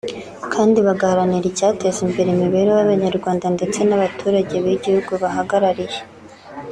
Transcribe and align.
kandi 0.53 0.77
bagaharanira 0.87 1.45
icyateza 1.51 1.99
imbere 2.07 2.27
imibereho 2.31 2.77
y’Abanyarwanda 2.79 3.45
ndetse 3.55 3.79
n’abaturage 3.83 4.55
b’ibihugu 4.63 5.11
bahagarariye 5.23 5.99